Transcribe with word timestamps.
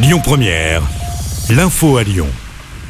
Lyon 0.00 0.20
Première, 0.22 0.80
l'info 1.50 1.96
à 1.96 2.04
Lyon. 2.04 2.28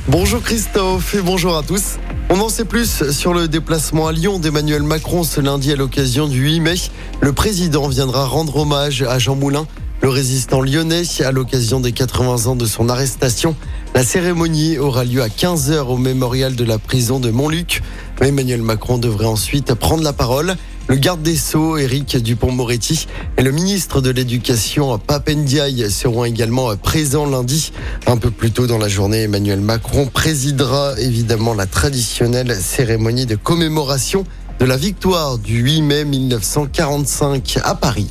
Bonjour 0.09 0.43
Christophe 0.43 1.15
et 1.15 1.23
bonjour 1.23 1.57
à 1.57 1.63
tous. 1.63 1.97
On 2.29 2.39
en 2.39 2.51
sait 2.51 2.67
plus 2.67 3.11
sur 3.13 3.33
le 3.33 3.49
déplacement 3.49 4.09
à 4.09 4.13
Lyon 4.13 4.39
d'Emmanuel 4.39 4.83
Macron 4.83 5.23
ce 5.23 5.41
lundi 5.41 5.73
à 5.73 5.77
l'occasion 5.77 6.29
du 6.29 6.43
8 6.43 6.61
mai. 6.61 6.75
Le 7.23 7.33
président 7.33 7.89
viendra 7.89 8.27
rendre 8.27 8.57
hommage 8.57 9.01
à 9.01 9.19
Jean 9.19 9.37
Moulin, 9.37 9.67
le 10.03 10.11
résistant 10.11 10.61
lyonnais, 10.61 11.05
à 11.25 11.33
l'occasion 11.33 11.81
des 11.81 11.93
80 11.93 12.45
ans 12.45 12.57
de 12.57 12.67
son 12.67 12.91
arrestation. 12.91 13.57
La 13.95 14.05
cérémonie 14.05 14.77
aura 14.77 15.05
lieu 15.05 15.23
à 15.23 15.29
15h 15.29 15.87
au 15.87 15.97
mémorial 15.97 16.57
de 16.57 16.65
la 16.65 16.77
prison 16.77 17.21
de 17.21 17.31
Montluc. 17.31 17.83
Emmanuel 18.21 18.61
Macron 18.61 18.99
devrait 18.99 19.25
ensuite 19.25 19.73
prendre 19.73 20.03
la 20.03 20.13
parole. 20.13 20.57
Le 20.89 20.97
garde 20.97 21.21
des 21.21 21.37
Sceaux, 21.37 21.77
Éric 21.77 22.17
Dupont-Moretti, 22.17 23.09
et 23.37 23.43
le 23.43 23.51
ministre 23.51 24.01
de 24.01 24.09
l'Éducation, 24.09 24.99
Papendiaï, 24.99 25.91
seront 25.91 26.25
également 26.25 26.75
présents 26.77 27.27
lundi. 27.27 27.73
Un 28.07 28.17
peu 28.17 28.31
plus 28.31 28.53
tôt 28.53 28.67
dans 28.67 28.79
la 28.79 28.89
journée, 28.89 29.25
Emmanuel 29.25 29.61
Macron 29.61 30.07
présidera 30.07 30.99
évidemment 30.99 31.53
la 31.53 31.67
traditionnelle 31.67 32.57
cérémonie 32.57 33.27
de 33.27 33.37
commémoration 33.37 34.25
de 34.61 34.65
la 34.65 34.79
victoire 34.79 35.37
du 35.37 35.59
8 35.59 35.83
mai 35.83 36.05
1945 36.07 37.59
à 37.65 37.75
Paris. 37.75 38.09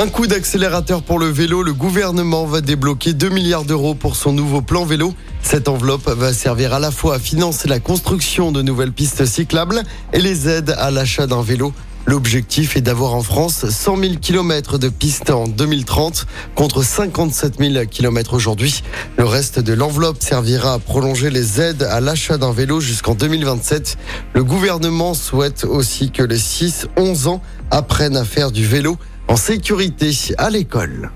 Un 0.00 0.08
coup 0.08 0.26
d'accélérateur 0.26 1.02
pour 1.02 1.18
le 1.18 1.26
vélo. 1.26 1.62
Le 1.62 1.74
gouvernement 1.74 2.46
va 2.46 2.62
débloquer 2.62 3.12
2 3.12 3.28
milliards 3.28 3.66
d'euros 3.66 3.92
pour 3.94 4.16
son 4.16 4.32
nouveau 4.32 4.62
plan 4.62 4.86
vélo. 4.86 5.12
Cette 5.42 5.68
enveloppe 5.68 6.08
va 6.08 6.32
servir 6.32 6.72
à 6.72 6.78
la 6.78 6.90
fois 6.90 7.16
à 7.16 7.18
financer 7.18 7.68
la 7.68 7.80
construction 7.80 8.50
de 8.50 8.62
nouvelles 8.62 8.92
pistes 8.92 9.26
cyclables 9.26 9.82
et 10.14 10.20
les 10.20 10.48
aides 10.48 10.74
à 10.78 10.90
l'achat 10.90 11.26
d'un 11.26 11.42
vélo. 11.42 11.74
L'objectif 12.06 12.78
est 12.78 12.80
d'avoir 12.80 13.14
en 13.14 13.22
France 13.22 13.68
100 13.68 13.98
000 13.98 14.14
km 14.22 14.78
de 14.78 14.88
pistes 14.88 15.28
en 15.28 15.46
2030 15.46 16.26
contre 16.54 16.82
57 16.82 17.58
000 17.58 17.84
km 17.84 18.32
aujourd'hui. 18.32 18.82
Le 19.18 19.26
reste 19.26 19.60
de 19.60 19.74
l'enveloppe 19.74 20.22
servira 20.22 20.72
à 20.72 20.78
prolonger 20.78 21.28
les 21.28 21.60
aides 21.60 21.82
à 21.82 22.00
l'achat 22.00 22.38
d'un 22.38 22.52
vélo 22.52 22.80
jusqu'en 22.80 23.14
2027. 23.14 23.98
Le 24.32 24.44
gouvernement 24.44 25.12
souhaite 25.12 25.64
aussi 25.64 26.10
que 26.10 26.22
les 26.22 26.38
6-11 26.38 27.28
ans 27.28 27.42
apprennent 27.70 28.16
à 28.16 28.24
faire 28.24 28.50
du 28.50 28.64
vélo 28.64 28.96
en 29.30 29.36
sécurité 29.36 30.10
à 30.38 30.50
l'école. 30.50 31.12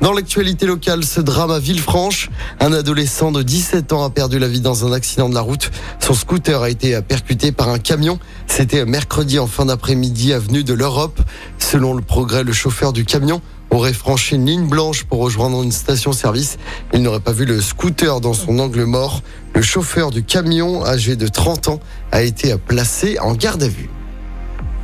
Dans 0.00 0.12
l'actualité 0.12 0.66
locale, 0.66 1.02
ce 1.02 1.20
drame 1.20 1.50
à 1.50 1.58
Villefranche, 1.58 2.30
un 2.60 2.72
adolescent 2.72 3.32
de 3.32 3.42
17 3.42 3.92
ans 3.92 4.04
a 4.04 4.10
perdu 4.10 4.38
la 4.38 4.46
vie 4.46 4.60
dans 4.60 4.86
un 4.86 4.92
accident 4.92 5.28
de 5.28 5.34
la 5.34 5.40
route. 5.40 5.72
Son 5.98 6.14
scooter 6.14 6.62
a 6.62 6.70
été 6.70 7.02
percuté 7.02 7.50
par 7.50 7.68
un 7.68 7.80
camion. 7.80 8.20
C'était 8.46 8.84
mercredi 8.84 9.40
en 9.40 9.48
fin 9.48 9.66
d'après-midi 9.66 10.32
avenue 10.32 10.62
de 10.62 10.74
l'Europe. 10.74 11.20
Selon 11.58 11.92
le 11.94 12.02
progrès, 12.02 12.44
le 12.44 12.52
chauffeur 12.52 12.92
du 12.92 13.04
camion 13.04 13.42
aurait 13.70 13.92
franchi 13.92 14.36
une 14.36 14.46
ligne 14.46 14.68
blanche 14.68 15.02
pour 15.02 15.18
rejoindre 15.18 15.60
une 15.60 15.72
station-service. 15.72 16.56
Il 16.94 17.02
n'aurait 17.02 17.18
pas 17.18 17.32
vu 17.32 17.46
le 17.46 17.60
scooter 17.60 18.20
dans 18.20 18.34
son 18.34 18.60
angle 18.60 18.84
mort. 18.84 19.22
Le 19.56 19.62
chauffeur 19.62 20.12
du 20.12 20.22
camion, 20.22 20.86
âgé 20.86 21.16
de 21.16 21.26
30 21.26 21.66
ans, 21.66 21.80
a 22.12 22.22
été 22.22 22.54
placé 22.56 23.18
en 23.18 23.34
garde 23.34 23.64
à 23.64 23.68
vue. 23.68 23.90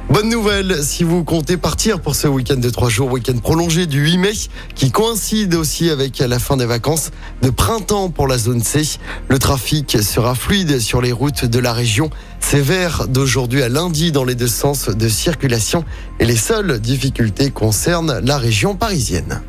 Bonne 0.09 0.29
nouvelle 0.29 0.85
si 0.85 1.03
vous 1.03 1.25
comptez 1.25 1.57
partir 1.57 2.01
pour 2.01 2.15
ce 2.15 2.29
week-end 2.29 2.57
de 2.57 2.71
trois 2.71 2.89
jours, 2.89 3.11
week-end 3.11 3.39
prolongé 3.39 3.87
du 3.87 4.01
8 4.01 4.19
mai, 4.19 4.33
qui 4.77 4.93
coïncide 4.93 5.57
aussi 5.57 5.91
avec 5.91 6.21
la 6.21 6.39
fin 6.39 6.57
des 6.57 6.65
vacances 6.65 7.11
de 7.43 7.51
printemps 7.51 8.09
pour 8.09 8.29
la 8.29 8.39
zone 8.39 8.63
C. 8.63 8.99
Le 9.29 9.41
trafic 9.41 10.01
sera 10.01 10.37
fluide 10.37 10.79
sur 10.79 11.03
les 11.03 11.11
routes 11.11 11.45
de 11.45 11.59
la 11.59 11.73
région. 11.73 12.09
Sévère 12.39 13.09
d'aujourd'hui 13.09 13.63
à 13.63 13.69
lundi 13.69 14.13
dans 14.13 14.25
les 14.25 14.37
deux 14.37 14.47
sens 14.47 14.89
de 14.89 15.09
circulation 15.09 15.85
et 16.21 16.25
les 16.25 16.37
seules 16.37 16.79
difficultés 16.79 17.51
concernent 17.51 18.21
la 18.21 18.39
région 18.39 18.77
parisienne. 18.77 19.43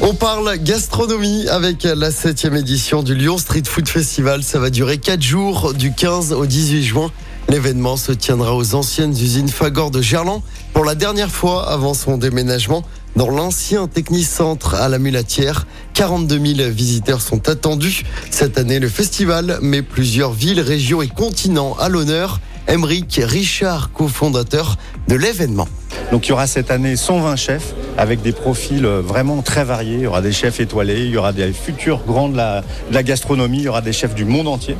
On 0.00 0.14
parle 0.14 0.58
gastronomie 0.58 1.48
avec 1.48 1.82
la 1.82 2.12
septième 2.12 2.54
édition 2.54 3.02
du 3.02 3.16
Lyon 3.16 3.36
Street 3.36 3.64
Food 3.66 3.88
Festival. 3.88 4.44
Ça 4.44 4.60
va 4.60 4.70
durer 4.70 4.98
quatre 4.98 5.22
jours 5.22 5.74
du 5.74 5.92
15 5.92 6.32
au 6.32 6.46
18 6.46 6.84
juin. 6.84 7.10
L'événement 7.48 7.96
se 7.96 8.12
tiendra 8.12 8.54
aux 8.54 8.74
anciennes 8.74 9.12
usines 9.12 9.48
Fagor 9.48 9.90
de 9.90 10.02
Gerland 10.02 10.42
pour 10.74 10.84
la 10.84 10.94
dernière 10.94 11.30
fois 11.30 11.70
avant 11.70 11.94
son 11.94 12.18
déménagement 12.18 12.82
dans 13.16 13.30
l'ancien 13.30 13.88
technicentre 13.88 14.74
à 14.74 14.90
la 14.90 14.98
Mulatière. 14.98 15.66
42 15.94 16.56
000 16.56 16.70
visiteurs 16.70 17.22
sont 17.22 17.48
attendus. 17.48 18.04
Cette 18.30 18.58
année, 18.58 18.78
le 18.78 18.88
festival 18.90 19.60
met 19.62 19.80
plusieurs 19.80 20.34
villes, 20.34 20.60
régions 20.60 21.00
et 21.00 21.08
continents 21.08 21.74
à 21.80 21.88
l'honneur. 21.88 22.38
Emeric 22.68 23.18
Richard, 23.24 23.92
cofondateur 23.92 24.76
de 25.08 25.14
l'événement. 25.14 25.68
Donc 26.12 26.26
il 26.26 26.30
y 26.30 26.32
aura 26.32 26.46
cette 26.46 26.70
année 26.70 26.96
120 26.96 27.36
chefs 27.36 27.74
avec 27.96 28.20
des 28.20 28.32
profils 28.32 28.84
vraiment 28.84 29.40
très 29.40 29.64
variés. 29.64 29.94
Il 29.94 30.02
y 30.02 30.06
aura 30.06 30.20
des 30.20 30.32
chefs 30.32 30.60
étoilés, 30.60 31.06
il 31.06 31.10
y 31.10 31.16
aura 31.16 31.32
des 31.32 31.50
futurs 31.54 32.02
grands 32.06 32.28
de 32.28 32.36
la 32.36 33.02
gastronomie, 33.02 33.58
il 33.58 33.64
y 33.64 33.68
aura 33.68 33.80
des 33.80 33.94
chefs 33.94 34.14
du 34.14 34.26
monde 34.26 34.48
entier. 34.48 34.76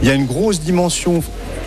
Il 0.00 0.08
y 0.08 0.10
a 0.10 0.14
une 0.14 0.26
grosse 0.26 0.60
dimension 0.60 1.22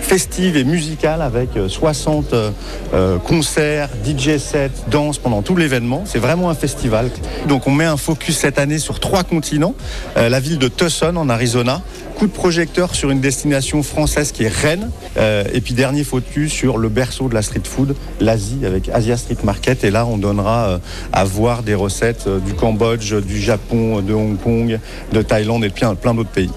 festive 0.09 0.57
et 0.57 0.63
musicale 0.63 1.21
avec 1.21 1.49
60 1.67 2.33
euh, 2.33 3.19
concerts, 3.19 3.89
DJ 4.03 4.39
sets, 4.39 4.71
danse 4.89 5.19
pendant 5.19 5.43
tout 5.43 5.55
l'événement. 5.55 6.01
C'est 6.07 6.17
vraiment 6.17 6.49
un 6.49 6.55
festival. 6.55 7.11
Donc 7.47 7.67
on 7.67 7.71
met 7.71 7.85
un 7.85 7.95
focus 7.95 8.35
cette 8.35 8.57
année 8.57 8.79
sur 8.79 8.99
trois 8.99 9.23
continents. 9.23 9.75
Euh, 10.17 10.27
la 10.27 10.39
ville 10.39 10.57
de 10.57 10.67
Tucson 10.67 11.15
en 11.15 11.29
Arizona, 11.29 11.83
coup 12.15 12.25
de 12.25 12.31
projecteur 12.31 12.95
sur 12.95 13.11
une 13.11 13.19
destination 13.19 13.83
française 13.83 14.31
qui 14.31 14.45
est 14.45 14.51
Rennes. 14.51 14.89
Euh, 15.17 15.43
et 15.53 15.61
puis 15.61 15.75
dernier 15.75 16.03
focus 16.03 16.51
sur 16.51 16.79
le 16.79 16.89
berceau 16.89 17.29
de 17.29 17.35
la 17.35 17.43
street 17.43 17.61
food, 17.65 17.95
l'Asie 18.19 18.65
avec 18.65 18.89
Asia 18.89 19.15
Street 19.15 19.37
Market. 19.43 19.83
Et 19.83 19.91
là 19.91 20.07
on 20.07 20.17
donnera 20.17 20.79
à 21.13 21.23
voir 21.23 21.61
des 21.61 21.75
recettes 21.75 22.27
du 22.27 22.55
Cambodge, 22.55 23.13
du 23.13 23.39
Japon, 23.39 24.01
de 24.01 24.15
Hong 24.15 24.39
Kong, 24.41 24.79
de 25.13 25.21
Thaïlande 25.21 25.65
et 25.65 25.69
de 25.69 25.73
plein 25.73 26.15
d'autres 26.15 26.31
pays. 26.31 26.49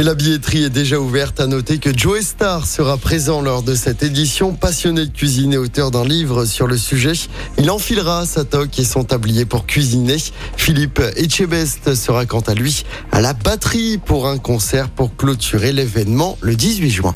Et 0.00 0.02
la 0.02 0.14
billetterie 0.14 0.64
est 0.64 0.70
déjà 0.70 0.98
ouverte. 0.98 1.40
À 1.40 1.46
noter 1.46 1.76
que 1.76 1.90
Joe 1.94 2.22
Star 2.22 2.66
sera 2.66 2.96
présent 2.96 3.42
lors 3.42 3.62
de 3.62 3.74
cette 3.74 4.02
édition. 4.02 4.54
Passionné 4.54 5.04
de 5.04 5.12
cuisine 5.12 5.52
et 5.52 5.58
auteur 5.58 5.90
d'un 5.90 6.06
livre 6.06 6.46
sur 6.46 6.66
le 6.66 6.78
sujet, 6.78 7.12
il 7.58 7.70
enfilera 7.70 8.24
sa 8.24 8.46
toque 8.46 8.78
et 8.78 8.84
son 8.84 9.04
tablier 9.04 9.44
pour 9.44 9.66
cuisiner. 9.66 10.16
Philippe 10.56 11.02
Etchebest 11.16 11.94
sera 11.94 12.24
quant 12.24 12.40
à 12.40 12.54
lui 12.54 12.86
à 13.12 13.20
la 13.20 13.34
batterie 13.34 13.98
pour 13.98 14.26
un 14.26 14.38
concert 14.38 14.88
pour 14.88 15.14
clôturer 15.16 15.74
l'événement 15.74 16.38
le 16.40 16.56
18 16.56 16.90
juin. 16.90 17.12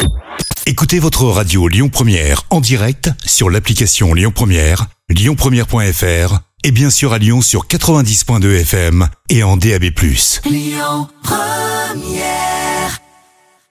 Écoutez 0.66 0.98
votre 0.98 1.24
radio 1.24 1.68
Lyon 1.68 1.88
Première 1.88 2.42
en 2.50 2.60
direct 2.60 3.08
sur 3.24 3.48
l'application 3.48 4.12
Lyon 4.12 4.30
Première, 4.30 4.88
lyonpremière.fr 5.08 6.38
et 6.64 6.70
bien 6.70 6.90
sûr 6.90 7.14
à 7.14 7.18
Lyon 7.18 7.40
sur 7.40 7.66
90.2 7.66 8.60
FM 8.60 9.08
et 9.30 9.42
en 9.42 9.56
DAB+. 9.56 9.84
Lyon 10.44 11.08
Première 11.22 12.53